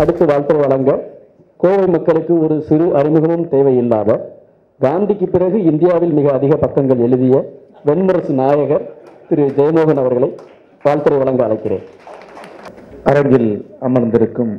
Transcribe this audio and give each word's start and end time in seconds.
அடுத்து 0.00 0.24
வாழ்த்து 0.26 0.54
வழங்க 0.56 0.90
கோவை 1.56 1.86
மக்களுக்கு 1.86 2.42
ஒரு 2.42 2.56
சிறு 2.62 2.96
அறிமுகமும் 2.96 3.48
தேவையில்லாத 3.48 4.10
காந்திக்கு 4.80 5.26
பிறகு 5.26 5.64
இந்தியாவில் 5.64 6.12
மிக 6.18 6.32
அதிக 6.32 6.56
பக்கங்கள் 6.56 6.98
எழுதிய 6.98 7.36
வெண்முரசு 7.86 8.32
நாயகர் 8.40 8.84
திரு 9.28 9.44
ஜெயமோகன் 9.56 10.02
அவர்களை 10.02 10.28
வாழ்த்துறை 10.84 11.16
வழங்க 11.18 11.46
அழைக்கிறேன். 11.46 11.84
அரங்கில் 13.04 13.50
அமர்ந்திருக்கும் 13.80 14.52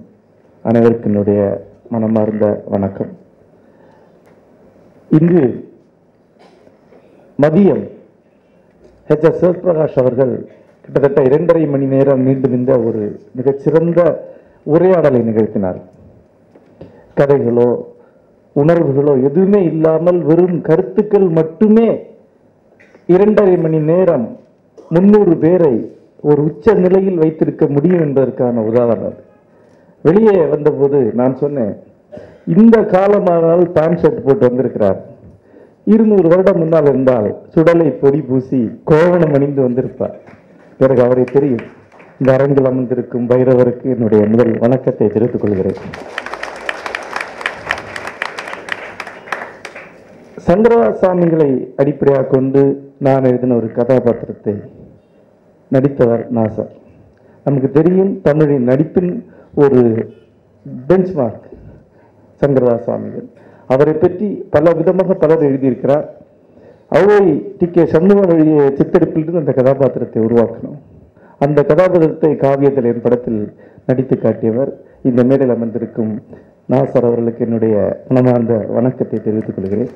அனைவருக்கும் 0.64 1.12
என்னுடைய 1.12 1.42
மனமார்ந்த 1.90 2.64
வணக்கம். 2.66 3.12
இங்கு 5.20 5.45
மதியம் 7.42 7.86
ஹெச் 9.10 9.28
எஸ். 9.30 9.45
சிவபிரகாஷ் 9.45 10.00
அவர்கள் 10.04 10.34
கிட்டத்தட்ட 10.82 11.22
இரண்டரை 11.22 11.66
மணி 11.66 11.86
நேரம் 11.86 12.22
நீண்டு 12.22 12.50
நின்ற 12.50 12.80
ஒரு 12.80 13.20
மிகச்சிறந்த 13.36 14.02
உரையாடலை 14.64 15.22
நிகழ்த்தினார். 15.22 15.80
கதைகளோ 17.20 17.70
உணர்வுகளோ 18.56 19.24
எதுவுமே 19.24 19.64
இல்லாமல் 19.64 20.20
வெறும் 20.24 20.62
கருத்துக்கள் 20.62 21.28
மட்டுமே 21.30 22.08
இரண்டரை 23.06 23.58
மணி 23.58 23.80
நேரம் 23.80 24.38
முன்னூறு 24.90 25.38
பேரை 25.38 25.98
ஒரு 26.22 26.44
உச்ச 26.44 26.74
நிலையில் 26.74 27.18
வைத்திருக்க 27.18 27.68
முடியும் 27.68 28.00
என்பதற்கான 28.00 28.62
உதாரணம். 28.62 29.16
வெளியே 30.02 30.46
வந்தபோது 30.46 31.12
நான் 31.14 31.36
சொன்னேன் 31.36 31.73
இந்த 32.46 32.82
காலமானால் 32.82 33.72
பேண்ட் 33.72 34.00
ஷர்ட் 34.00 34.26
போட்டு 34.26 34.48
வந்திருக்கிறார். 34.48 35.00
இருநூறு 35.84 36.28
வருடம் 36.28 36.58
முன்னால் 36.58 36.86
இருந்தால் 36.86 37.36
சுடலை 37.48 37.90
பொடி 37.92 38.22
பூசி 38.22 38.80
கோவணம் 38.84 39.34
அணிந்து 39.34 39.62
வந்திருப்பார். 39.62 40.20
பிறகு 40.78 41.02
அவரை 41.04 41.23
தெரியும். 41.23 41.66
இந்த 42.22 42.32
அரங்கில் 42.38 42.68
அமர்ந்திருக்கும் 42.70 43.28
பைரவருக்கு 43.30 43.86
என்னுடைய 43.94 44.22
முதல் 44.32 44.50
வணக்கத்தை 44.64 45.06
தெரிவித்துக் 45.14 45.44
கொள்கிறேன். 45.44 45.78
சங்கரசாமிகளை 50.48 51.48
அடிப்படையாக 51.82 52.28
கொண்டு 52.34 52.64
நான் 53.08 53.28
எழுதின 53.30 53.56
ஒரு 53.60 53.70
கதாபாத்திரத்தை 53.78 54.56
நடித்தவர் 55.76 56.26
நாசர். 56.40 56.74
நமக்கு 57.46 57.72
தெரியும் 57.80 58.12
தமிழின் 58.28 58.68
நடிப்பின் 58.72 59.14
ஒரு 59.64 59.82
பெஞ்ச்மார்க் 60.92 61.48
சங்கரதாஸ் 62.42 62.86
சாமிகள் 62.90 63.28
அவரை 63.74 63.96
பற்றி 64.04 64.30
பல 64.58 64.76
விதமாக 64.82 65.20
பலர் 65.24 65.48
எழுதியிருக்கிறார். 65.50 66.06
அவரை 66.98 67.24
டி 67.60 67.68
கே 67.76 67.86
சண்முகம் 67.96 68.32
எழுதிய 68.36 68.62
சித்தரிப்பிலிருந்து 68.78 69.44
அந்த 69.46 69.54
கதாபாத்திரத்தை 69.62 70.22
உருவாக்கணும். 70.30 70.80
அந்த 71.45 71.60
கதாபாத்திரத்தை 71.70 72.32
காவியத்தில் 72.45 72.88
என் 72.92 73.04
படத்தில் 73.04 73.42
நடித்து 73.89 74.16
காட்டியவர் 74.17 74.72
இந்த 75.10 75.22
மேடையில் 75.30 75.55
அமர்ந்திருக்கும் 75.55 76.14
நாசர் 76.72 77.08
அவர்களுக்கு 77.08 77.45
என்னுடைய 77.45 77.76
மனமார்ந்த 78.08 78.55
வணக்கத்தை 78.77 79.20
தெரிவித்துக் 79.20 79.58
கொள்கிறேன். 79.58 79.92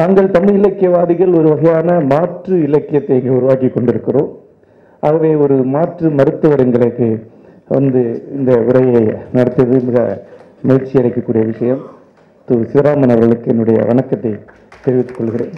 நாங்கள் 0.00 0.32
தமிழ் 0.36 0.56
இலக்கியவாதிகள் 0.60 1.36
ஒரு 1.38 1.48
வகையான 1.52 1.98
மாற்று 2.12 2.54
இலக்கியத்தை 2.68 3.16
இங்கே 3.18 3.32
உருவாக்கி 3.38 3.68
கொண்டிருக்கிறோம். 3.68 4.30
ஆகவே 5.02 5.30
ஒரு 5.44 5.56
மாற்று 5.74 6.08
மருத்துவர் 6.20 6.64
எங்களுக்கு 6.66 7.08
வந்து 7.76 8.02
இந்த 8.36 8.52
உரையை 8.68 9.02
நடத்தியது 9.36 9.76
மிக 9.88 9.98
மகிழ்ச்சி 10.68 10.94
அளிக்கக்கூடிய 11.00 11.44
விஷயம். 11.52 11.82
திரு 12.48 12.64
சிவராமன் 12.72 13.12
அவர்களுக்கு 13.14 13.52
என்னுடைய 13.54 13.78
வணக்கத்தை 13.90 14.32
தெரிவித்துக் 14.84 15.18
கொள்கிறேன். 15.18 15.54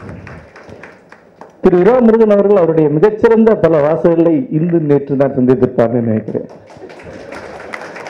திரு 1.67 1.79
இரா 1.79 1.95
முருகன் 2.01 2.33
அவர்கள் 2.35 2.57
அவருடைய 2.57 2.89
மிகச்சிறந்த 2.89 3.55
பல 3.55 3.79
வாசகங்களை 3.85 4.33
இன்று 4.51 4.79
நேற்று 4.81 5.15
நான் 5.17 5.33
சந்தித்திருப்பார்னு 5.37 6.03
நினைக்கிறேன். 6.09 6.45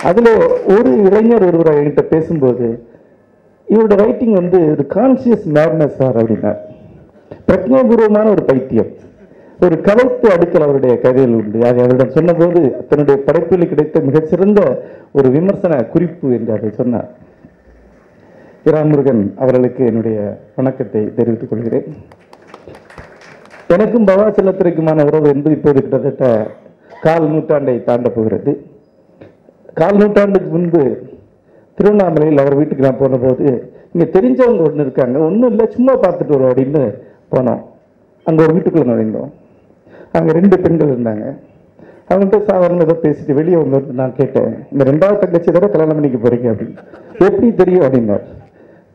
அதில் 0.08 0.30
ஒரு 0.74 0.90
இளைஞர் 1.04 1.46
ஒருவர் 1.46 1.70
என்கிட்ட 1.74 2.02
பேசும்போது 2.02 2.66
இவரோட 3.68 3.96
ரைட்டிங் 4.02 4.32
வந்து 4.32 4.58
ஒரு 4.70 4.86
கான்சியஸ் 4.94 5.46
மேட்னஸ் 5.54 5.96
சார் 6.00 6.16
அப்படின்னார். 6.16 6.58
பிரஜாபூர்வமான 7.48 8.26
ஒரு 8.30 8.44
பைத்தியம். 8.50 8.90
ஒரு 9.60 9.80
கலைத்து 9.80 10.28
அடுக்கல் 10.34 10.66
அவருடைய 10.66 10.98
கதையில் 10.98 11.34
உண்டு. 11.34 11.58
அதை 11.58 11.78
அவரிடம் 11.78 12.14
சொன்னபோது 12.18 12.62
தன்னுடைய 12.90 13.22
படைப்பில் 13.22 13.68
கிடைத்த 13.68 14.00
மிகச்சிறந்த 14.00 14.60
ஒரு 15.12 15.30
விமர்சன 15.30 15.82
குறிப்பு 15.94 16.32
என்று 16.32 16.52
அதை 16.52 16.70
சொன்னார். 16.70 17.08
இராமுருகன் 18.64 19.24
அவர்களுக்கு 19.36 19.86
என்னுடைய 19.86 20.38
வணக்கத்தை 20.56 21.14
தெரிவித்துக் 21.14 21.50
கொள்கிறேன். 21.50 21.88
எனக்கும் 23.74 24.08
பவாசலத்திற்குமான 24.08 25.04
உறவு 25.08 25.26
என்பது 25.34 25.54
இப்போது 25.56 25.78
கிட்டத்தட்ட 25.80 26.24
கால் 27.04 27.26
நூற்றாண்டை 27.30 27.74
தாண்ட 27.88 28.08
போகிறது. 28.16 28.52
கால் 29.80 29.98
நூற்றாண்டுக்கு 30.00 30.50
முன்பு 30.56 30.82
திருவண்ணாமலையில் 31.78 32.42
அவர் 32.42 32.58
வீட்டுக்கு 32.58 32.86
நான் 32.86 33.00
போனபோது 33.00 33.46
இங்கே 33.92 34.06
தெரிஞ்சவங்க 34.16 34.62
ஒன்று 34.68 34.84
இருக்காங்க. 34.86 35.16
ஒன்றும் 35.28 35.50
இல்லை 35.50 35.66
சும்மா 35.74 35.94
பார்த்துட்டு 36.04 36.36
வரோம் 36.36 36.50
அப்படின்னு 36.52 36.82
போனோம் 37.34 37.60
அங்கே 38.26 38.42
ஒரு 38.44 38.54
வீட்டுக்குள்ளே 38.56 38.88
நுழைந்தோம். 38.92 39.30
அங்கே 40.16 40.32
ரெண்டு 40.38 40.56
பெண்கள் 40.64 40.92
இருந்தாங்க. 40.94 41.26
அவங்கள்ட்ட 42.08 42.38
சாதாரண 42.50 42.84
ஏதோ 42.86 42.96
பேசிட்டு 43.04 43.38
வெளியே 43.38 43.58
வந்து 43.62 43.78
நான் 44.00 44.18
கேட்டேன். 44.18 44.50
இந்த 44.72 44.82
ரெண்டாவது 44.90 45.22
தங்கச்சி 45.22 45.50
தடவை 45.50 45.68
கல்யாணம் 45.70 45.98
பண்ணிக்க 45.98 46.18
போகிறீங்க 46.24 46.48
அப்படின்னு. 46.52 46.76
எப்படி 47.28 47.48
தெரியும்? 47.62 47.84
அப்படின்னார். 47.86 48.24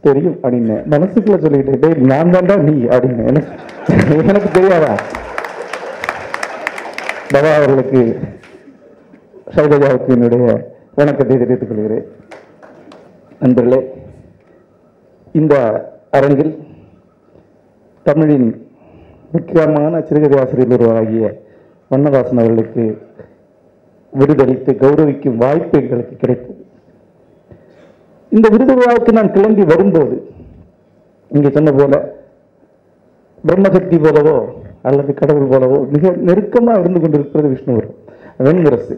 தெரியும் 0.05 0.37
அப்படின்னு 0.43 0.75
மனசுக்குள்ள 0.93 1.37
சொல்லிட்டு 1.37 1.79
டேய் 1.81 2.05
நான் 2.11 2.31
தான்டா 2.35 2.55
நீ 2.67 2.75
அப்படின்னு 2.93 3.25
எனக்கு 3.31 4.27
எனக்கு 4.31 4.49
தெரியாதா? 4.51 4.93
பவா 7.33 7.51
அவர்களுக்கு 7.57 8.01
சைலஜாவுக்கு 9.55 10.09
என்னுடைய 10.15 10.45
வணக்கத்தை 10.95 11.37
தெரிவித்துக் 11.37 11.69
கொள்கிறேன். 11.69 12.07
நண்பர்களே 13.39 13.79
இந்த 15.39 15.55
அரங்கில் 16.11 16.53
தமிழின் 18.03 18.49
முக்கியமான 19.31 20.01
சிறுகதை 20.01 20.39
ஆசிரியர் 20.43 20.75
ஒருவராகிய 20.77 21.25
வண்ணதாசன் 21.89 22.41
அவர்களுக்கு 22.43 22.83
விருதளித்து 24.13 24.71
கௌரவிக்கும் 24.83 25.41
வாய்ப்பு 25.43 25.75
எங்களுக்கு 25.81 26.15
கிடைத்தது. 26.15 26.59
இந்த 28.35 28.47
விருது 28.53 28.73
விழாவுக்கு 28.77 29.11
நான் 29.17 29.33
கிளம்பி 29.35 29.63
வரும்போது 29.71 30.15
இங்கே 31.31 31.49
சொன்ன 31.55 31.71
போல 31.79 31.95
பிரம்மசக்தி 33.43 33.97
போலவோ 34.05 34.35
அல்லது 34.87 35.11
கடவுள் 35.19 35.51
போலவோ 35.53 35.77
மிக 35.93 36.11
நெருக்கமாக 36.27 36.81
இருந்து 36.81 36.99
கொண்டிருக்கிறது 36.99 37.49
விஷ்ணுவர் 37.53 37.89
வெண்முரசு. 38.45 38.95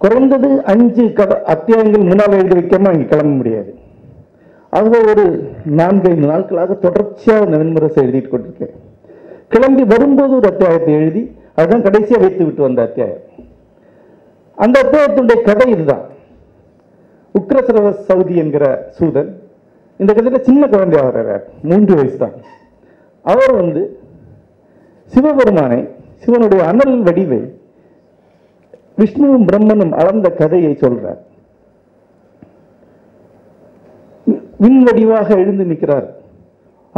குறைந்தது 0.00 0.48
அஞ்சு 0.72 1.04
கத 1.18 1.32
அத்தியாயங்கள் 1.52 2.08
முன்னால் 2.10 2.36
எழுதி 2.38 2.56
வைக்காமல் 2.58 2.94
இங்கே 2.96 3.08
கிளம்ப 3.12 3.32
முடியாது. 3.38 3.70
ஆகவே 4.72 4.98
ஒரு 5.10 5.24
நான்கைந்து 5.80 6.28
நாட்களாக 6.32 6.76
தொடர்ச்சியாக 6.84 7.46
இந்த 7.46 7.58
வெண்முரசை 7.62 8.00
எழுதிட்டு 8.04 8.32
கொண்டிருக்கேன். 8.34 8.74
கிளம்பி 9.54 9.84
வரும்போது 9.94 10.32
ஒரு 10.40 10.48
அத்தியாயத்தை 10.52 10.92
எழுதி 11.00 11.22
அதுதான் 11.56 11.86
கடைசியாக 11.86 12.22
வைத்து 12.24 12.42
விட்டு 12.44 12.62
வந்த 12.66 12.82
அத்தியாயம். 12.88 13.24
அந்த 14.58 14.76
அத்தியாயத்தினுடைய 14.84 15.38
கதை 15.48 15.68
இதுதான். 15.76 16.04
உக்ரசரவ 17.38 17.90
சவுதி 18.08 18.34
என்கிற 18.42 18.64
சூதன் 18.98 19.30
இந்த 20.00 20.10
கதையில 20.16 20.40
சின்ன 20.48 20.62
குழந்தையா 20.72 21.04
வர்றார். 21.08 21.44
மூன்று 21.68 21.92
வயசு 21.98 22.18
தான் 22.18 22.36
அவர் 23.32 23.54
வந்து 23.60 23.82
சிவபெருமானை 25.12 25.80
சிவனுடைய 26.24 26.62
அனல் 26.70 26.96
வடிவை 27.06 27.40
விஷ்ணுவும் 29.00 29.46
பிரம்மனும் 29.48 29.92
அளந்த 30.00 30.28
கதையை 30.40 30.72
சொல்றார். 30.80 31.20
விண் 34.62 34.80
வடிவாக 34.86 35.28
எழுந்து 35.42 35.64
நிற்கிறார். 35.64 36.06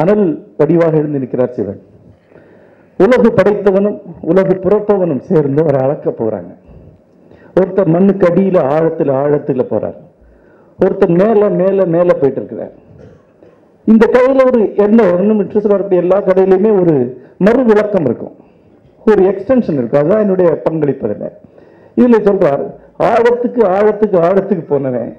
அனல் 0.02 0.26
வடிவாக 0.58 0.94
எழுந்து 1.00 1.22
நிற்கிறார் 1.22 1.56
சிவன். 1.56 1.80
உலகு 3.04 3.28
படைத்தவனும் 3.38 3.98
உலகு 4.30 4.54
புறப்பவனும் 4.64 5.22
சேர்ந்து 5.30 5.60
அவரை 5.64 5.80
அளக்க 5.86 6.10
போறாங்க. 6.20 6.52
ஒருத்தர் 7.58 7.92
மண்ணுக்கு 7.94 8.26
அடியில் 8.30 8.60
ஆழத்தில் 8.74 9.12
ஆழத்தில் 9.22 9.70
போறார். 9.72 9.98
ஒருத்தர் 10.84 11.14
மேலே 11.22 11.48
மேலே 11.62 11.84
மேலே 11.94 12.12
போயிட்டு 12.20 12.40
இருக்கிறார் 12.40 12.74
இந்த 13.84 14.04
கதையில் 14.06 14.48
ஒரு 14.50 14.60
என்ன 14.84 15.00
ஒன்றும் 15.14 15.40
இன்ட்ரெஸ்ட் 15.42 15.72
வரக்கூடிய 15.72 16.02
எல்லா 16.04 16.18
கதையிலையுமே 16.20 16.70
ஒரு 16.80 16.94
மறு 17.46 17.62
விளக்கம் 17.64 18.04
இருக்கும். 18.04 18.34
ஒரு 19.06 19.20
எக்ஸ்டென்ஷன் 19.30 19.78
இருக்கும். 19.78 20.00
அதுதான் 20.00 20.22
என்னுடைய 20.24 20.62
பங்களிப்பதில். 20.66 21.30
இதில் 22.00 22.26
சொல்கிறார் 22.28 22.62
ஆழத்துக்கு 23.10 23.60
ஆழத்துக்கு 23.76 24.18
ஆழத்துக்கு 24.28 24.64
போனவன் 24.72 25.16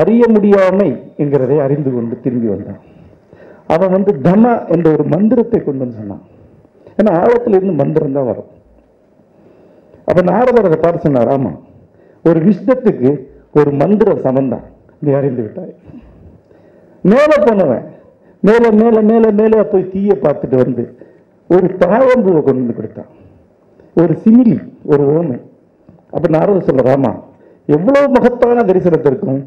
அறிய 0.00 0.24
முடியாமை 0.34 0.88
என்கிறதை 1.22 1.56
அறிந்து 1.64 1.90
கொண்டு 1.92 2.20
திரும்பி 2.20 2.48
வந்தான். 2.52 2.80
அவன் 3.66 3.90
வந்து 3.90 4.12
தம 4.28 4.44
என்ற 4.74 4.86
ஒரு 4.92 5.04
மந்திரத்தை 5.14 5.60
கொண்டு 5.60 5.82
வந்து 5.84 6.00
சொன்னான். 6.00 6.24
ஏன்னா 6.98 7.12
ஆழத்துல 7.22 7.56
இருந்து 7.58 7.76
மந்திரம் 7.82 8.16
தான் 8.18 8.30
வரும். 8.30 8.50
அப்ப 10.08 10.20
நாரதர் 10.32 10.68
அதை 10.70 10.78
பார்த்து 10.80 11.06
சொன்னார் 11.06 11.32
ஆமா 11.36 11.52
ஒரு 12.24 12.40
விஷ்டத்துக்கு 12.48 13.10
ஒரு 13.58 13.70
மந்திரம் 13.82 14.24
சமந்தான் 14.28 14.64
நீ 15.04 15.12
அறிந்து 15.18 15.42
விட்டாய். 15.42 15.74
மேலே 17.02 17.36
போனவன் 17.46 17.84
மேலே 18.48 18.68
மேலே 18.80 19.00
மேலே 19.10 19.30
மேலே 19.40 19.62
போய் 19.62 19.90
தீயை 19.92 20.16
பார்த்துட்டு 20.22 20.56
வந்து 20.62 20.84
ஒரு 21.50 21.66
தாவம்பூவை 21.82 22.40
கொண்டு 22.42 22.60
வந்து 22.60 22.76
கொடுத்தான். 22.78 23.10
ஒரு 24.00 24.12
சிமிலி 24.24 24.56
ஒரு 24.92 25.04
ஓமை. 25.16 25.38
அப்போ 26.10 26.28
நாரத 26.36 26.58
சொல்றார் 26.68 27.20
எவ்வளோ 27.76 28.00
மகத்தான 28.08 28.64
தரிசனத்திற்கும் 28.70 29.42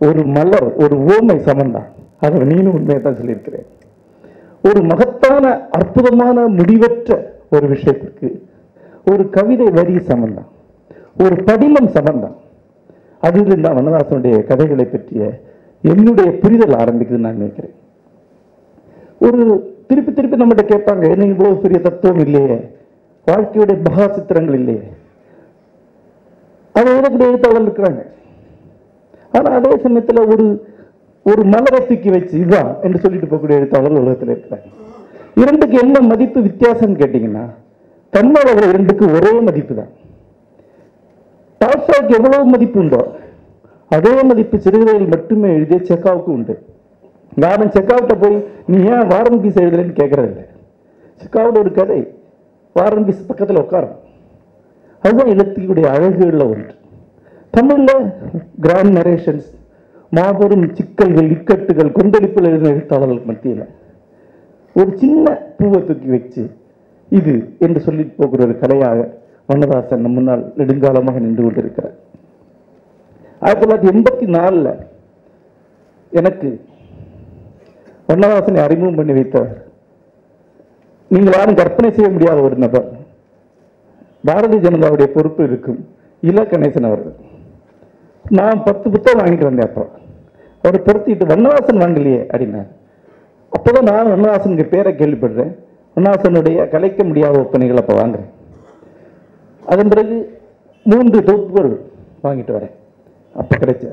ஒரு 0.00 0.22
மலர் 0.36 0.68
ஒரு 0.82 0.96
ஓமை 1.14 1.36
சமந்தான் 1.48 1.88
அதை 2.24 2.40
நீனும் 2.50 2.76
உண்மையை 2.78 3.00
தான் 3.02 3.18
சொல்லியிருக்கிறேன். 3.20 3.66
ஒரு 4.68 4.80
மகத்தான 4.90 5.44
அற்புதமான 5.78 6.46
முடிவற்ற 6.58 7.10
ஒரு 7.50 7.66
விஷயத்திற்கு 7.68 8.28
ஒரு 9.10 9.24
கவிதை 9.36 9.66
வரி 9.78 9.96
சமந்தான் 10.10 10.48
ஒரு 11.22 11.36
படிமம் 11.48 11.90
சமந்தான் 11.96 12.36
அதில் 13.26 13.64
தான் 13.66 13.76
வண்ணதாசனுடைய 13.78 14.36
கதைகளை 14.50 14.84
பற்றிய 14.84 15.22
என்னுடைய 15.92 16.28
புரிதல் 16.42 16.76
ஆரம்பிக்குதுன்னு 16.82 17.26
நான் 17.26 17.40
நினைக்கிறேன். 17.40 17.74
ஒரு 19.26 19.40
திருப்பி 19.88 20.12
திருப்பி 20.12 20.36
நம்மகிட்ட 20.40 20.64
கேட்பாங்க 20.72 21.04
என்ன 21.14 21.26
இவ்வளவு 21.32 21.62
பெரிய 21.64 21.78
தத்துவம் 21.80 22.22
இல்லையே? 22.24 22.56
வாழ்க்கையுடைய 23.26 23.76
மகா 23.86 24.04
சித்திரங்கள் 24.14 24.58
இல்லையே? 24.60 24.84
அதை 26.78 26.88
எழுதக்கூடிய 26.94 27.30
எழுத்தாளர் 27.30 27.66
இருக்கிறாங்க. 27.66 28.02
ஆனா 29.36 29.48
அதே 29.58 29.72
சமயத்துல 29.84 30.20
ஒரு 30.32 30.46
ஒரு 31.26 31.42
மலரை 31.44 31.86
தூக்கி 31.86 32.10
வச்சு 32.10 32.34
இதுதான் 32.38 32.68
என்று 32.82 32.98
சொல்லிட்டு 32.98 33.28
போகக்கூடிய 33.30 33.60
எழுத்தாளர் 33.60 34.00
உலகத்தில் 34.02 34.32
இருக்கிறாங்க. 34.34 34.68
இரண்டுக்கு 35.42 35.76
என்ன 35.84 36.00
மதிப்பு 36.00 36.40
வித்தியாசம்னு 36.40 37.00
கேட்டீங்கன்னா 37.02 37.46
தன்னோட 38.12 38.48
இரண்டுக்கு 38.68 39.04
ஒரே 39.16 39.32
மதிப்பு 39.48 39.74
தான். 39.74 39.90
டால்ஸ்டாய்க்கு 41.60 42.16
எவ்வளவு 42.18 42.44
மதிப்பு 42.54 42.78
உண்டோ 42.82 43.02
அதே 43.96 44.14
மதிப்பு 44.30 44.56
சிறுகதையில் 44.64 45.12
மட்டுமே 45.14 45.48
எழுதிய 45.56 45.78
செக்காவுக்கு 45.90 46.30
உண்டு. 46.36 46.54
நானும் 47.44 47.72
செக்காவிட்ட 47.76 48.14
போய் 48.22 48.36
நீ 48.70 48.78
ஏன் 48.92 49.08
வாரம் 49.12 49.40
பீஸ் 49.42 49.60
எழுதலைன்னு 49.62 49.98
கேட்கறது 50.00 50.42
செக்காவோட 51.20 51.56
ஒரு 51.64 51.72
கதை 51.78 52.00
வாரம் 52.76 53.06
பீஸ் 53.06 53.28
பக்கத்தில் 53.30 53.62
உட்காரும். 53.64 53.96
அதுதான் 55.04 55.32
எழுத்துடைய 55.34 55.86
அழகுகளில் 55.94 56.48
ஒன்று. 56.52 56.72
தமிழில் 57.56 58.06
கிராண்ட் 58.64 58.94
நரேஷன்ஸ் 58.98 59.48
மாபெரும் 60.12 60.66
சிக்கல்கள் 60.78 61.30
இக்கட்டுகள் 61.36 61.96
கொந்தளிப்பில் 61.98 62.48
எழுதின 62.50 62.70
எழுத்தாளர்களுக்கு 62.74 63.30
மத்தியில் 63.30 63.64
ஒரு 64.76 64.90
சின்ன 65.02 65.26
பூவை 65.58 65.80
தூக்கி 65.88 66.08
வச்சு 66.14 66.42
இது 67.18 67.34
என்று 67.66 67.80
சொல்லி 67.86 68.04
போகிற 68.18 68.42
ஒரு 68.46 68.54
கலையாக 68.62 69.00
வண்ணதாசன் 69.48 70.02
முன்னால் 70.02 70.52
நெடுங்காலமாக 70.56 71.20
நின்று 71.20 71.42
கொண்டிருக்கிறார். 71.42 71.94
ஆயிரத்தி 73.40 73.64
தொள்ளாயிரத்தி 73.66 73.90
எண்பத்தி 73.92 74.26
நாலில் 74.26 74.70
எனக்கு 76.10 76.64
வண்ணதாசனை 78.08 78.60
அறிமுகம் 78.60 78.94
பண்ணி 78.94 79.12
வைத்தவர். 79.12 79.54
நீங்கள் 81.08 81.34
யாரும் 81.36 81.54
கற்பனை 81.54 81.94
செய்ய 81.94 82.10
முடியாத 82.10 82.40
ஒரு 82.40 82.56
நபர். 82.56 82.88
பாரதிய 84.26 84.60
ஜனதாவுடைய 84.66 85.04
பொறுப்பு 85.04 85.44
இருக்கும். 85.44 85.88
இல 86.20 86.42
கணேசன் 86.42 86.86
அவர்கள். 86.86 87.16
நான் 88.30 88.62
பத்து 88.62 88.90
புத்தகம் 88.90 89.26
வாங்கிட்டு 89.26 89.44
வந்தேன் 89.44 89.68
அப்போ. 89.68 89.88
அவர் 90.62 90.82
பொருத்திட்டு 90.82 91.26
வண்ணவாசன் 91.26 91.80
வாங்கலையே 91.82 92.20
அப்படின்னார் 92.32 92.68
அப்போதான் 93.56 93.82
நான் 93.82 94.06
வண்ணவாசனுக்கு 94.06 94.68
பேரை 94.68 94.92
கேள்விப்படுறேன். 94.92 95.52
வண்ணவாசனுடைய 95.96 96.68
கலைக்க 96.68 97.04
முடியாத 97.04 97.38
ஒப்பனைகள் 97.38 97.76
அப்போ 97.76 97.94
வாங்குறேன். 97.94 98.36
அதன் 99.68 99.88
பிறகு 99.88 100.16
மூன்று 100.82 101.18
தொகுப்புகள் 101.24 101.70
வாங்கிட்டு 102.24 102.52
வரேன். 102.56 102.74
அப்போ 103.34 103.56
கிடைச்ச. 103.56 103.86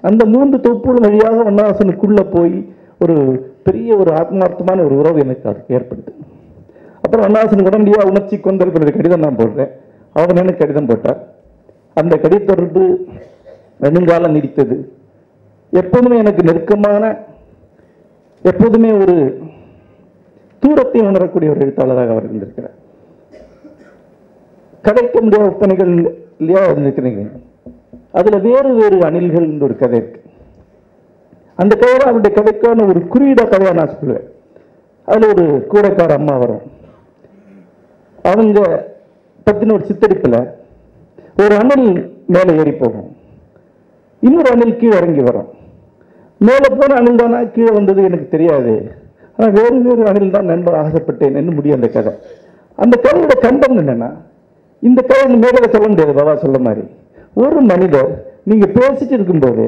அந்த 0.00 0.22
மூன்று 0.24 0.56
தொகுப்புகள் 0.60 1.04
வழியாக 1.06 1.36
அண்ணாசனுக்குள்ளே 1.50 2.24
போய் 2.34 2.56
ஒரு 3.04 3.16
பெரிய 3.62 3.96
ஒரு 3.96 4.10
ஆத்மார்த்தமான 4.12 4.84
ஒரு 4.84 4.94
உறவு 4.98 5.18
எனக்கு 5.18 5.48
அது 5.48 5.64
ஏற்படுது. 5.68 6.12
அப்புறம் 7.02 7.26
அண்ணாசன் 7.26 7.66
உடனடியாக 7.66 8.08
உணர்ச்சி 8.08 8.36
கொண்டிருக்கிற 8.40 8.90
கடிதம் 8.90 9.24
நான் 9.24 9.40
போடுறேன். 9.40 9.72
அவன் 10.12 10.40
எனக்கு 10.42 10.60
கடிதம் 10.60 10.86
போட்டார். 10.86 11.20
அந்த 11.94 12.14
கடித 12.22 12.44
தொடர்பு 12.44 12.84
நெடுங்காலம் 13.84 14.34
நீடித்தது. 14.34 14.76
எப்போதுமே 15.70 16.16
எனக்கு 16.16 16.42
நெருக்கமான 16.42 17.04
எப்போதுமே 18.50 18.90
ஒரு 18.92 19.16
தூரத்தை 20.62 21.00
உணரக்கூடிய 21.00 21.50
ஒரு 21.50 21.60
எழுத்தாளராக 21.60 22.14
அவர் 22.14 22.28
இருந்திருக்கிறார். 22.28 22.75
கதைக்க 24.86 25.16
முடியாத 25.20 25.46
ஒப்பனைகள் 25.50 25.92
இல்லையா 26.40 26.62
இருந்திருக்கிறீங்க? 26.70 27.22
அதில் 28.18 28.44
வேறு 28.48 28.70
வேறு 28.80 28.98
அணில்கள் 29.08 29.48
ஒரு 29.66 29.74
கதை 29.82 29.98
இருக்கு. 30.00 30.20
அந்த 31.62 31.72
கதையில 31.80 32.08
அவருடைய 32.08 32.32
கதைக்கான 32.38 32.86
ஒரு 32.90 33.00
குறியீட 33.12 33.42
கதையாக 33.48 33.78
நான் 33.78 33.94
சொல்லுவேன். 33.96 34.26
அதில் 35.08 35.32
ஒரு 35.34 35.44
கூடைக்கார 35.72 36.12
அம்மா 36.18 36.34
வரும். 36.42 36.64
அவங்க 38.32 38.60
பற்றின 39.46 39.74
ஒரு 39.76 39.84
சித்தரிப்பில் 39.88 40.38
ஒரு 41.42 41.54
அணில் 41.62 41.88
மேலே 42.34 42.52
ஏறி 42.60 42.72
போகும். 42.72 43.08
இன்னொரு 44.22 44.48
அணில் 44.54 44.78
கீழே 44.80 44.96
இறங்கி 45.00 45.22
வரும். 45.28 45.48
மேலே 46.48 46.68
போன 46.78 46.94
அணில் 47.00 47.20
தானா 47.20 47.40
கீழே 47.56 47.72
வந்தது 47.78 48.00
எனக்கு 48.08 48.26
தெரியாது. 48.34 48.74
ஆனால் 49.36 49.54
வேறு 49.58 49.76
வேறு 49.86 50.02
அணில் 50.10 50.34
தான் 50.36 50.50
நண்பர் 50.52 50.78
ஆசைப்பட்டேன் 50.82 51.38
என்று 51.40 51.54
முடியும் 51.58 51.78
அந்த 51.80 51.88
கதை. 51.96 52.12
அந்த 52.84 52.94
கதையோட 53.04 53.36
கண்டம் 53.46 53.78
என்னென்னா 53.82 54.10
இந்த 54.82 55.00
கதை 55.02 55.36
மேடையில் 55.42 55.74
சொல்ல 55.74 55.86
முடியாது? 55.88 56.12
பாபா 56.18 56.34
சொல்ல 56.44 56.58
மாதிரி. 56.66 56.84
ஒரு 57.44 57.60
மனிதர் 57.70 58.10
நீங்கள் 58.50 58.74
பேசிட்டு 58.78 59.14
இருக்கும்போது 59.18 59.64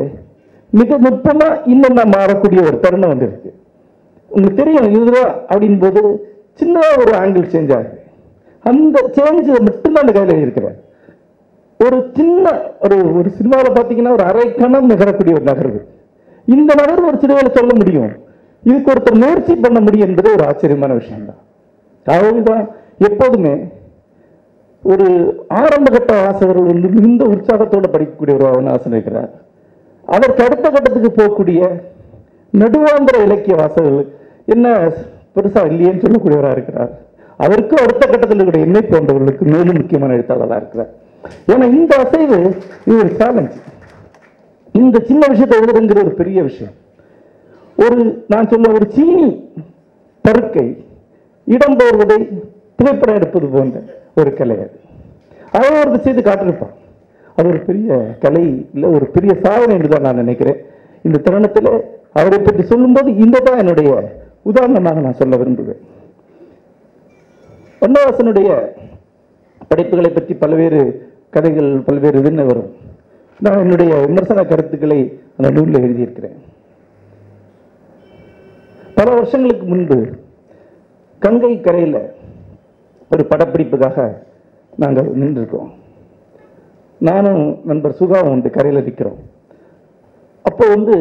மிக 0.70 0.96
நுட்பமாக 1.04 1.60
இன்னும் 1.72 2.12
மாறக்கூடிய 2.16 2.60
ஒரு 2.68 2.76
தருணம் 2.80 3.12
வந்து 3.12 3.26
இருக்கு 3.28 3.50
உங்களுக்கு 4.30 4.60
தெரியும் 4.62 4.90
இதுதான் 4.96 5.32
அப்படின் 5.50 5.80
போது 5.84 6.00
சின்னதாக 6.60 7.00
ஒரு 7.02 7.12
ஆங்கிள் 7.22 7.50
சேஞ்ச் 7.54 7.72
ஆகுது. 7.76 7.96
அந்த 8.64 8.96
சேஞ்ச் 9.16 9.48
மட்டும்தான் 9.66 10.02
அந்த 10.04 10.14
கையில் 10.16 10.44
இருக்கிறேன் 10.46 10.76
ஒரு 11.80 11.98
சின்ன 12.16 12.52
ஒரு 12.84 12.96
ஒரு 13.18 13.28
சினிமாவில் 13.38 13.76
பார்த்தீங்கன்னா 13.78 14.14
ஒரு 14.16 14.24
அரை 14.30 14.46
கணம் 14.54 14.90
நகரக்கூடிய 14.90 15.34
ஒரு 15.38 15.46
நகர்வு. 15.50 15.80
இந்த 16.44 16.70
நகர்வு 16.80 17.08
ஒரு 17.10 17.18
சிறுவையில் 17.22 17.56
சொல்ல 17.58 17.72
முடியும். 17.80 18.10
இதுக்கு 18.62 18.92
ஒருத்தர் 18.92 19.20
முயற்சி 19.22 19.54
பண்ண 19.64 19.80
முடியும் 19.80 20.08
என்பது 20.08 20.28
ஒரு 20.36 20.44
ஆச்சரியமான 20.46 20.92
விஷயம்தான். 20.92 21.40
அதுதான் 22.06 22.64
எப்போதுமே 23.08 23.54
ஒரு 24.84 25.06
ஆரம்பகட்ட 25.62 26.12
ஆசிரியர்கள் 26.26 26.26
வாசகர்கள் 26.26 26.70
வந்து 26.72 26.88
மிகுந்த 26.96 27.22
உற்சாகத்தோடு 27.34 27.88
படிக்கக்கூடிய 27.94 28.34
ஒரு 28.38 28.46
அவனாசன் 28.50 28.94
இருக்கிறார் 28.94 29.30
அதற்கு 30.14 30.40
அடுத்த 30.46 30.66
கட்டத்துக்கு 30.74 31.10
போகக்கூடிய 31.18 31.60
நடுவாந்திர 32.52 33.16
இலக்கிய 33.26 33.54
வாசகர்கள் 33.60 34.06
என்ன 34.54 34.66
பெருசாக 35.34 35.70
இல்லையேன்னு 35.70 36.02
சொல்லக்கூடியவராக 36.04 36.56
இருக்கிறார். 36.56 36.92
அதற்கு 37.44 37.74
அடுத்த 37.82 38.02
கட்டத்தில் 38.06 38.40
இருக்கிற 38.40 38.62
என்னை 38.66 38.82
போன்றவர்களுக்கு 38.92 39.44
மேலும் 39.54 39.78
முக்கியமான 39.80 40.14
எழுத்தாளராக 40.16 40.60
இருக்கிறார். 40.62 40.90
ஏன்னா 41.52 41.66
இந்த 41.78 41.92
அசைவு 42.04 42.38
இது 42.86 42.96
ஒரு 43.02 43.10
சேலஞ்ச் 43.20 43.56
இந்த 44.74 44.96
சின்ன 45.10 45.22
விஷயத்தை 45.32 45.58
எழுதுங்கிற 45.62 45.98
ஒரு 46.06 46.14
பெரிய 46.22 46.38
விஷயம். 46.48 46.74
ஒரு 47.84 47.98
நான் 48.32 48.50
சொல்ல 48.52 48.72
ஒரு 48.78 48.86
சீனி 48.96 49.28
பருக்கை 50.24 50.66
இடம்பெறுவதை 51.46 52.18
புகைப்படம் 52.78 53.18
எடுப்பது 53.20 53.46
போன்ற 53.46 53.78
ஒரு 54.22 54.32
கலை 54.38 54.56
அது 55.58 55.68
ஒருத்தர் 55.80 56.06
செய்து 56.06 56.22
காட்டிருப்பான் 56.28 56.74
அது 57.36 57.46
ஒரு 57.52 57.60
பெரிய 57.68 57.96
கலை 58.24 58.44
இல்லை 58.74 58.88
ஒரு 58.96 59.06
பெரிய 59.14 59.32
சாதனை 59.44 59.72
என்று 59.76 59.90
தான் 59.92 60.06
நான் 60.06 60.20
நினைக்கிறேன். 60.22 60.58
இந்த 61.06 61.18
தருணத்தில் 61.26 61.70
அவரை 62.20 62.38
பற்றி 62.38 62.62
சொல்லும்போது 62.72 63.08
இந்த 63.24 63.36
தான் 63.48 63.60
என்னுடைய 63.62 63.90
உதாரணமாக 64.50 65.02
நான் 65.06 65.18
சொல்ல 65.20 65.36
விரும்புவேன். 65.40 65.80
வண்ணவாசனுடைய 67.82 68.48
படைப்புகளை 69.70 70.10
பற்றி 70.12 70.34
பல்வேறு 70.42 70.80
கதைகள் 71.34 71.70
பல்வேறு 71.88 72.20
இதுன்னு 72.22 72.44
வரும். 72.50 72.70
நான் 73.40 73.62
என்னுடைய 73.64 73.92
விமர்சன 74.06 74.44
கருத்துக்களை 74.52 75.00
அந்த 75.36 75.48
நூலில் 75.56 75.84
எழுதியிருக்கிறேன். 75.86 76.36
பல 78.98 79.08
வருஷங்களுக்கு 79.18 79.66
முன்பு 79.72 79.98
கங்கை 81.24 81.52
கரையில் 81.66 82.00
ஒரு 83.12 83.22
படப்பிடிப்புக்காக 83.30 83.98
நாங்கள் 84.82 85.08
நின்றுருக்கோம் 85.20 85.70
நானும் 87.08 87.42
நண்பர் 87.70 87.98
சுகாவும் 88.00 88.32
உண்டு 88.34 88.48
கரையில் 88.56 88.86
நிற்கிறோம் 88.86 89.18
அப்போ 90.48 90.64
வந்து 90.74 90.94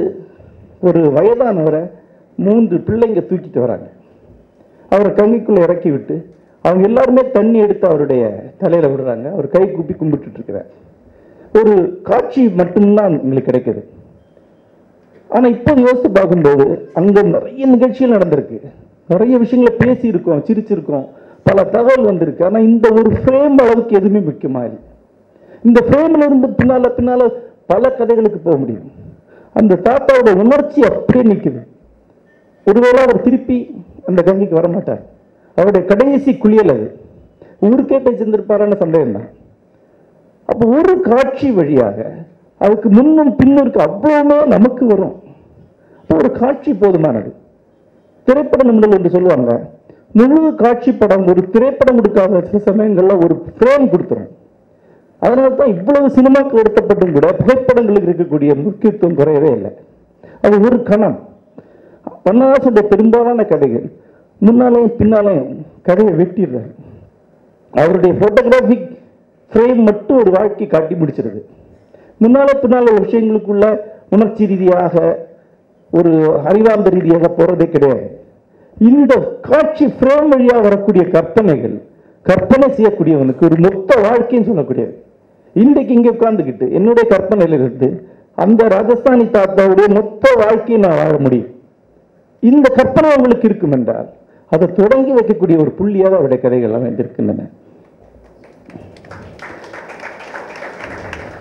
ஒரு 0.87 1.01
வயதானவரை 1.17 1.83
மூன்று 2.45 2.75
பிள்ளைங்க 2.87 3.21
தூக்கிட்டு 3.29 3.59
வராங்க. 3.63 3.87
அவரை 4.93 5.11
கங்கைக்குள்ள 5.19 5.59
இறக்கி 5.65 5.89
விட்டு 5.93 6.15
அவங்க 6.65 6.83
எல்லாருமே 6.89 7.23
தண்ணி 7.37 7.57
எடுத்து 7.65 7.85
அவருடைய 7.89 8.23
தலையில 8.61 8.89
விடுறாங்க. 8.91 9.27
அவர் 9.35 9.47
கை 9.55 9.63
கூப்பி 9.71 9.93
கும்பிட்டுட்ருக்கிறார் 9.93 10.69
ஒரு 11.59 11.73
காட்சி 12.09 12.41
மட்டும்தான் 12.59 13.13
எங்களுக்கு 13.21 13.49
கிடைக்குது. 13.49 13.81
ஆனால் 15.29 15.53
இப்போ 15.55 15.73
யோசித்து 15.85 16.09
பார்க்கும்போது 16.17 16.65
அங்கே 16.99 17.21
நிறைய 17.35 17.65
நிகழ்ச்சிகள் 17.75 18.15
நடந்திருக்கு. 18.15 18.59
நிறைய 19.13 19.35
விஷயங்களை 19.43 19.73
பேசியிருக்கோம் 19.83 20.43
சிரிச்சிருக்கோம். 20.47 21.07
பல 21.47 21.63
தகவல் 21.75 22.09
வந்திருக்கு. 22.09 22.45
ஆனால் 22.47 22.67
இந்த 22.71 22.87
ஒரு 22.99 23.09
ஃப்ரேம் 23.21 23.57
அளவுக்கு 23.63 23.97
எதுவுமே 23.99 24.21
முக்கியமா 24.29 24.61
இல்லை 24.67 24.81
இந்த 25.67 25.79
ஃப்ரேமில் 25.87 26.25
இருந்து 26.27 26.47
பின்னால் 26.59 26.95
பின்னால் 26.97 27.25
பல 27.71 27.83
கதைகளுக்கு 27.99 28.39
போக 28.45 28.55
முடியும். 28.61 28.87
அந்த 29.59 29.79
தாத்தாவோட 29.87 30.31
உணர்ச்சி 30.43 30.79
அப்படியே 30.89 31.23
நிற்குது 31.31 31.61
ஒருவேளை 32.67 32.99
அவர் 33.05 33.25
திருப்பி 33.25 33.57
அந்த 34.09 34.19
கங்கைக்கு 34.27 34.59
வரமாட்டார் 34.59 35.03
அவருடைய 35.57 35.83
கடைசி 35.91 36.31
குளியல் 36.43 36.73
அது. 36.73 36.87
ஊருக்கே 37.67 37.99
போய் 38.05 38.19
செஞ்சிருப்பாரான்னு 38.19 38.77
சந்தேகம் 38.81 39.15
தான் 39.17 39.29
அப்போ 40.49 40.63
ஒரு 40.79 40.93
காட்சி 41.07 41.47
வழியாக 41.59 41.97
அதுக்கு 42.65 42.89
முன்னும் 42.97 43.31
பின்னும் 43.39 43.63
இருக்க 43.63 43.79
அவ்வளவுமே 43.87 44.37
நமக்கு 44.53 44.83
வரும். 44.91 45.15
ஒரு 46.09 46.29
காட்சி 46.41 46.71
போதுமானது. 46.83 47.31
திரைப்பட 48.27 48.61
நிமிடங்கள் 48.69 48.99
என்று 48.99 49.15
சொல்லுவாங்க. 49.15 49.51
முழு 50.17 50.55
காட்சி 50.61 50.91
படம் 50.91 51.27
ஒரு 51.31 51.41
திரைப்படம் 51.53 51.97
கொடுக்காத 51.99 52.41
சில 52.49 52.59
சமயங்களில் 52.67 53.21
ஒரு 53.23 53.35
ஃப்ரேம் 53.55 53.85
கொடுத்துரும். 53.91 54.29
அதனால 55.19 55.49
தான் 55.49 55.71
இவ்வளவு 55.75 56.07
சினிமாக்கு 56.17 56.61
எடுத்தப்பட்டும் 56.61 57.15
கூட 57.15 57.27
புகைப்படங்களுக்கு 57.39 58.09
இருக்கக்கூடிய 58.11 58.51
முக்கியத்துவம் 58.65 59.17
குறையவே 59.19 59.51
இல்லை. 59.57 59.71
அது 60.41 60.55
ஒரு 60.67 60.83
கணம். 60.83 61.17
வண்ணதாசனுடைய 62.25 62.85
பெரும்பாலான 62.93 63.43
கதைகள் 63.43 63.87
முன்னாலேயும் 64.41 64.95
பின்னாலேயும் 64.99 65.49
கதையை 65.87 66.13
வெட்டிடுறாரு. 66.19 66.71
அவருடைய 67.73 68.13
போட்டோகிராஃபிக் 68.21 68.89
ஃப்ரேம் 69.51 69.81
மட்டும் 69.89 70.17
ஒரு 70.17 70.31
வாழ்க்கை 70.31 70.67
காட்டி 70.67 70.95
முடிச்சிருது. 70.95 71.41
முன்னால 72.23 72.49
பின்னால 72.63 72.85
ஒரு 72.93 73.01
விஷயங்களுக்குள்ள 73.07 73.65
உணர்ச்சி 74.09 74.45
ரீதியாக 74.45 74.95
ஒரு 75.91 76.13
அறிவார்ந்த 76.49 76.89
ரீதியாக 76.89 77.27
போகிறதே 77.27 77.67
கிடையாது. 77.69 78.07
இந்த 78.77 79.13
காட்சி 79.47 79.85
ஃப்ரேம் 79.97 80.27
வழியாக 80.31 80.63
வரக்கூடிய 80.65 81.03
கற்பனைகள் 81.15 81.75
கற்பனை 82.29 82.67
செய்யக்கூடியவனுக்கு 82.77 83.43
ஒரு 83.47 83.57
மொத்த 83.65 83.89
வாழ்க்கைன்னு 84.05 84.49
சொல்லக்கூடியது. 84.49 84.93
இன்றைக்கு 85.55 85.93
இங்கே 85.97 86.11
உட்காந்துக்கிட்டு 86.15 86.65
என்னுடைய 86.77 87.05
கற்பனையில 87.13 87.57
இருந்து 87.59 87.89
அந்த 88.43 88.61
ராஜஸ்தானி 88.75 89.25
தாத்தாவுடைய 89.35 89.87
மொத்த 89.97 90.33
வாழ்க்கையை 90.41 90.79
நான் 90.85 90.99
வாழ 91.01 91.13
முடியும். 91.25 91.51
இந்த 92.43 92.67
கற்பனை 92.79 93.09
உங்களுக்கு 93.17 93.47
இருக்கும் 93.49 93.75
என்றால் 93.77 94.09
அதை 94.51 94.67
தொடங்கி 94.81 95.13
வைக்கக்கூடிய 95.17 95.55
ஒரு 95.63 95.71
புள்ளியாக 95.79 96.17
அவருடைய 96.19 96.39
கதைகள் 96.43 96.77
அமைந்திருக்கின்றன. 96.77 97.49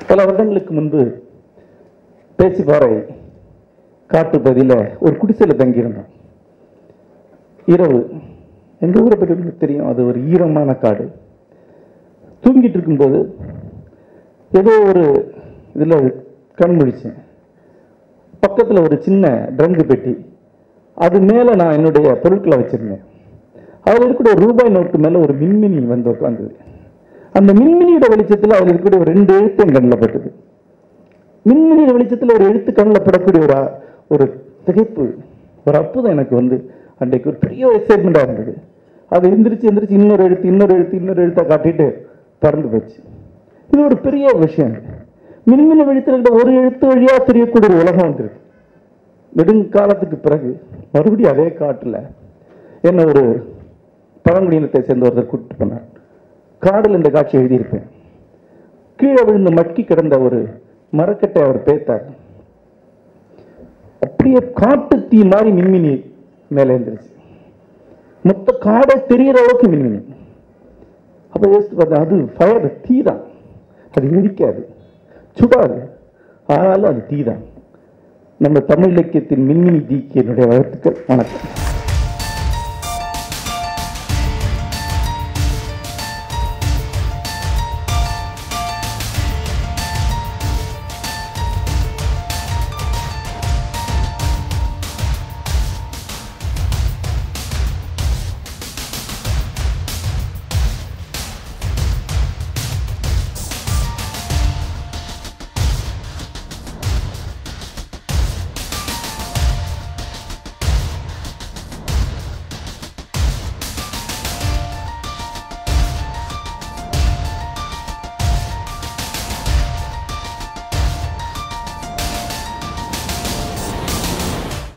பல 0.08 0.18
வருடங்களுக்கு 0.24 0.72
முன்பு 0.78 1.02
பேசிப்பாறை 2.38 2.92
காட்டு 4.10 4.36
பகுதியில் 4.40 4.78
ஒரு 5.04 5.14
குடிசையில் 5.22 5.60
தங்கியிருந்தோம். 5.62 6.10
இரவு. 7.66 8.00
எங்கள் 8.80 9.02
ஊரை 9.02 9.18
பற்றி 9.18 9.34
உங்களுக்கு 9.34 9.66
தெரியும்? 9.66 9.88
அது 9.88 10.06
ஒரு 10.06 10.18
ஈரமான 10.32 10.74
காடு. 10.74 11.04
தூங்கிட்டு 12.42 12.76
இருக்கும்போது 12.76 13.18
ஏதோ 14.50 14.72
ஒரு 14.88 15.04
இதில் 15.74 16.24
கண் 16.54 16.76
முழிச்சேன். 16.76 17.18
பக்கத்தில் 18.40 18.82
ஒரு 18.82 19.02
சின்ன 19.02 19.48
ட்ரங்கு 19.56 19.82
பெட்டி. 19.82 20.12
அது 20.94 21.20
மேலே 21.20 21.54
நான் 21.54 21.72
என்னுடைய 21.72 22.12
பொருட்களை 22.22 22.58
வச்சுருந்தேன். 22.58 23.04
அதில் 23.82 24.02
இருக்கக்கூடிய 24.02 24.34
ஒரு 24.36 24.46
ரூபாய் 24.46 24.70
நோட்டு 24.70 24.98
மேலே 24.98 25.18
ஒரு 25.20 25.34
மின்மினி 25.34 25.86
வந்து 25.86 26.10
உட்காந்தது 26.10 26.54
அந்த 27.32 27.52
மின்மினியோட 27.52 28.06
வெளிச்சத்தில் 28.08 28.56
அதில் 28.58 28.74
இருக்கக்கூடிய 28.74 29.00
ஒரு 29.00 29.12
ரெண்டு 29.12 29.32
எழுத்து 29.38 29.64
என் 29.66 29.72
கண்ணில் 29.72 29.98
பட்டது. 29.98 30.32
மின்மினியோட 31.48 31.92
வெளிச்சத்தில் 31.92 32.34
ஒரு 32.34 32.44
எழுத்து 32.44 32.72
கண்ணில் 32.72 33.06
படக்கூடிய 33.06 33.42
ஒரு 33.46 33.58
ஒரு 34.08 34.44
திகைப்பு 34.66 35.04
ஒரு 35.66 35.78
அற்புதம் 35.78 36.10
எனக்கு 36.10 36.34
வந்து 36.34 36.56
அன்றைக்கு 37.00 37.30
ஒரு 37.30 37.38
பெரிய 37.38 37.70
எக்ஸைட்மெண்ட்டாக 37.78 38.26
இருந்தது. 38.26 38.54
அது 39.08 39.30
எந்திரிச்சு 39.30 39.68
எந்திரிச்சு 39.70 39.98
இன்னொரு 40.00 40.24
எழுத்து 40.24 40.48
இன்னொரு 40.48 40.74
எழுத்து 40.74 40.96
இன்னொரு 40.96 41.22
எழுத்தை 41.22 41.44
காட்டிட்டு 41.44 41.86
பறந்து 42.38 42.68
போச்சு. 42.68 42.98
இது 43.72 43.84
ஒரு 43.84 43.96
பெரிய 43.96 44.26
விஷயம். 44.44 44.76
மின்மினி 45.50 45.84
வெளிச்சத்தில் 45.88 46.14
இருக்கிற 46.14 46.38
ஒரு 46.42 46.54
எழுத்து 46.60 46.86
வழியாக 46.86 47.18
தெரியக்கூடிய 47.24 47.68
ஒரு 47.72 47.82
உலகம் 47.82 48.06
வந்துருக்கு. 48.06 48.40
நெடுங்காலத்துக்கு 49.36 50.16
பிறகு 50.22 50.50
மறுபடியும் 50.92 51.32
அதே 51.32 51.52
காட்டில் 51.52 52.00
என்ன 52.80 53.04
ஒரு 53.04 53.24
பழங்குடியினத்தை 54.24 54.80
சேர்ந்த 54.80 55.08
ஒருத்தர் 55.08 55.30
கூட்டிட்டு 55.30 55.60
போனார். 55.60 55.86
காடில் 56.62 56.98
இந்த 56.98 57.10
காட்சி 57.10 57.38
எழுதியிருப்பேன். 57.38 57.86
கீழே 58.96 59.22
விழுந்து 59.24 59.50
மட்கி 59.52 59.84
கிடந்த 59.84 60.18
ஒரு 60.18 60.38
மரக்கட்டை 60.92 61.42
அவர் 61.42 61.62
பேத்தார். 61.62 62.04
அப்படியே 64.00 64.40
காட்டு 64.54 64.96
தீ 65.08 65.22
மாதிரி 65.32 65.50
மின்மினி 65.58 65.94
மேலே 66.50 66.74
எழுந்துருச்சு. 66.76 67.10
மொத்த 68.28 68.52
காடை 68.66 68.96
தெரியற 69.10 69.36
அளவுக்கு 69.42 69.66
விழுங்கினு 69.72 70.00
அப்போ 71.32 71.46
யோசித்து 71.54 71.76
பார்த்தா 71.80 72.00
அது 72.04 72.16
ஃபயர் 72.36 72.66
தீ 72.84 72.96
தான் 73.08 73.22
அது 73.94 74.06
எரிக்காது 74.18 74.62
சுடாது. 75.40 75.78
ஆனாலும் 76.48 76.90
அது 76.92 77.02
தீ 77.10 77.18
தான் 77.28 77.42
நம்ம 78.40 78.58
தமிழ் 78.72 78.92
இலக்கியத்தின் 78.94 79.46
மின்மினி 79.50 79.80
தீக்கு 79.90 80.20
என்னுடைய 80.22 80.46
வாழ்த்துக்கள். 80.52 80.98
வணக்கம். 81.12 81.65